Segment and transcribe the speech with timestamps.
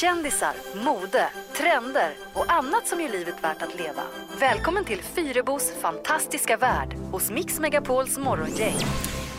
[0.00, 0.54] kändisar,
[0.84, 4.02] mode, trender och annat som gör livet värt att leva.
[4.40, 8.76] Välkommen till Fyrebos fantastiska värld hos Mix Megapols morgongäng.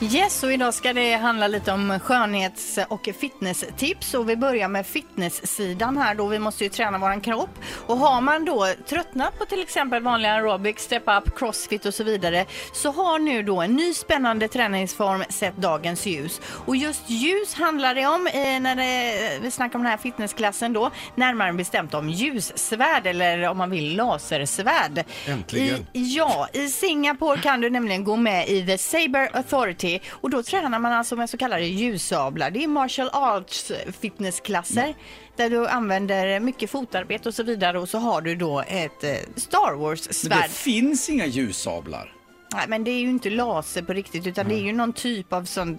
[0.01, 4.85] Yes, och idag ska det handla lite om skönhets och fitnesstips och vi börjar med
[4.85, 6.27] fitnesssidan här då.
[6.27, 7.49] Vi måste ju träna våran kropp
[7.87, 12.03] och har man då tröttnat på till exempel vanliga aerobic, step up, crossfit och så
[12.03, 16.41] vidare så har nu då en ny spännande träningsform sett dagens ljus.
[16.65, 20.73] Och just ljus handlar det om eh, när det, vi snackar om den här fitnessklassen
[20.73, 25.03] då, närmare bestämt om ljussvärd eller om man vill lasersvärd.
[25.27, 25.87] Äntligen.
[25.93, 30.43] I, ja, i Singapore kan du nämligen gå med i The Saber Authority och då
[30.43, 32.51] tränar man alltså med så kallade ljussablar.
[32.51, 33.71] Det är martial arts
[34.01, 34.93] fitnessklasser
[35.35, 39.11] där du använder mycket fotarbete och så vidare och så har du då ett eh,
[39.35, 40.43] Star Men Wars-svärd.
[40.43, 42.13] det finns inga ljussablar.
[42.53, 45.33] Nej, men det är ju inte laser på riktigt utan det är ju någon typ
[45.33, 45.77] av sån...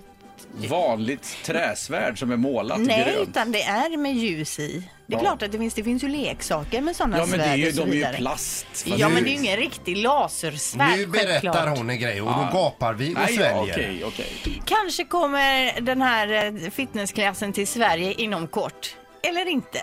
[0.68, 3.28] Vanligt träsvärd som är målat Nej, grönt.
[3.28, 4.82] utan det är med ljus i.
[5.06, 5.20] Det är Ja.
[5.22, 7.68] klart att det finns, det finns ju leksaker med sådana Ja, men det är ju,
[7.68, 8.66] och så de är ju plast.
[8.84, 11.78] Ja, Nu- men det är ju ingen riktig lasersvärd Nu berättar självklart.
[11.78, 13.74] hon en grej och då gapar vi och Nej, ja, sväljer.
[13.74, 14.62] okej, okej.
[14.64, 18.96] Kanske kommer den här eh, fitnessklassen till Sverige inom kort.
[19.22, 19.82] Eller inte.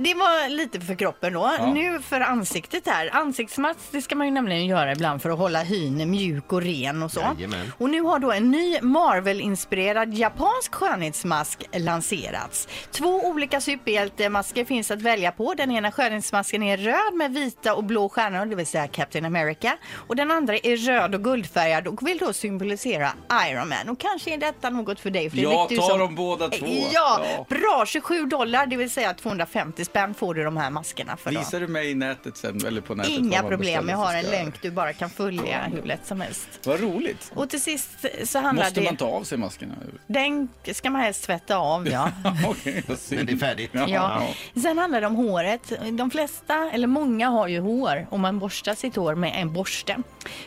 [0.00, 1.50] Det var lite för kroppen då.
[1.58, 1.66] Ja.
[1.72, 3.10] Nu för ansiktet här.
[3.16, 7.02] Ansiktsmask det ska man ju nämligen göra ibland för att hålla hyn mjuk och ren
[7.02, 7.20] och så.
[7.20, 7.72] Jajamän.
[7.78, 12.68] Och nu har då en ny Marvel-inspirerad japansk skönhetsmask lanserats.
[12.90, 15.54] Två olika superhjältemasker finns att välja på.
[15.54, 19.76] Den ena skönhetsmasken är röd med vita och blå stjärnor, det vill säga Captain America.
[19.94, 23.08] Och den andra är röd och guldfärgad och vill då symbolisera
[23.50, 23.88] Iron Man.
[23.88, 25.52] Och kanske är detta något för dig Fredrik.
[25.52, 26.66] Jag tar som- dem båda två.
[26.92, 27.46] Ja, Ja.
[27.48, 27.84] bra.
[27.86, 31.32] 27 dollar, det vill säga 250 spänn får du de här maskerna för.
[31.32, 31.38] Då.
[31.38, 33.12] Visar du mig i nätet sen, eller på nätet?
[33.12, 35.10] Inga vad man problem, beställer jag har så en ska jag- länk du bara kan
[35.10, 36.48] följa hur lätt som helst.
[36.64, 37.32] Vad roligt.
[37.34, 37.90] Och till sist
[38.24, 38.84] så handlar Måste det...
[38.86, 39.74] man ta av sig maskerna?
[40.06, 42.12] Den ska man helst tvätta av, ja.
[42.46, 43.16] Okej, ser.
[43.16, 43.70] Men det är färdigt.
[43.72, 43.88] Ja.
[43.88, 44.22] Ja.
[44.62, 45.72] Sen handlar det om håret.
[45.92, 49.96] De flesta, eller många, har ju hår och man borstar sitt hår med en borste.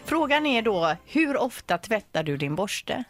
[0.05, 3.03] Frågan är då, hur ofta tvättar du din borste?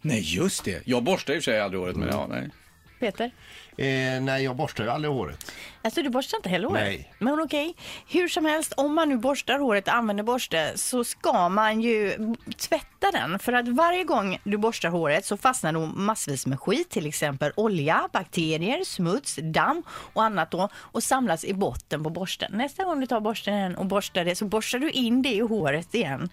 [0.00, 0.82] Nej, just det.
[0.86, 2.50] Jag borstar i och för sig aldrig håret, men ja, nej.
[3.00, 3.30] Peter?
[3.76, 5.52] Eh, nej, jag borstar ju aldrig håret.
[5.82, 6.82] Alltså du borstar inte heller håret?
[6.82, 7.14] Nej.
[7.18, 7.74] Men okej,
[8.08, 12.10] hur som helst, om man nu borstar håret och använder borste så ska man ju
[12.56, 13.38] tvätta den.
[13.38, 17.52] För att varje gång du borstar håret så fastnar då massvis med skit, till exempel
[17.56, 22.52] olja, bakterier, smuts, damm och annat då och samlas i botten på borsten.
[22.52, 25.40] Nästa gång du tar borsten igen och borstar det så borstar du in det i
[25.40, 26.30] håret igen.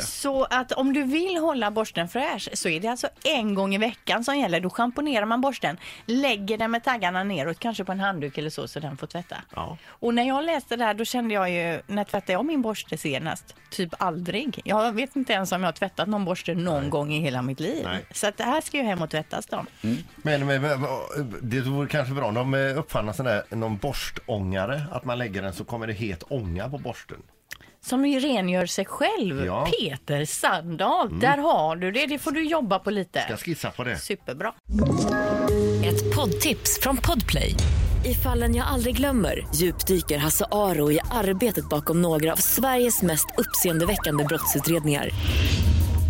[0.00, 3.78] Så att om du vill hålla borsten fräsch så är det alltså en gång i
[3.78, 4.60] veckan som gäller.
[4.60, 8.68] Då schamponerar man borsten, lägger den med taggarna neråt, kanske på en handduk eller så,
[8.68, 9.36] så den får tvätta.
[9.54, 9.76] Ja.
[9.88, 12.96] Och när jag läste det här då kände jag ju, när tvättade jag min borste
[12.96, 13.54] senast?
[13.70, 14.60] Typ aldrig.
[14.64, 17.60] Jag vet inte ens om jag har tvättat någon borste någon gång i hela mitt
[17.60, 17.82] liv.
[17.84, 18.06] Nej.
[18.12, 19.64] Så att det här ska ju hem och tvättas då.
[20.22, 20.86] Men, men, men
[21.42, 24.82] det vore kanske bra om de eh, uppfann sån där, någon borstångare.
[24.92, 27.16] Att man lägger den så kommer det het ånga på borsten.
[27.80, 29.44] Som ju rengör sig själv.
[29.46, 29.68] Ja.
[29.80, 32.06] Peter Sandahl, där har du det.
[32.06, 33.26] Det får du jobba på lite.
[33.28, 33.96] Jag skissar på det.
[33.96, 34.54] Superbra.
[35.84, 37.54] Ett poddtips från Podplay.
[38.04, 43.26] I fallen jag aldrig glömmer djupdyker Hasse Aro i arbetet bakom några av Sveriges mest
[43.38, 45.10] uppseendeväckande brottsutredningar.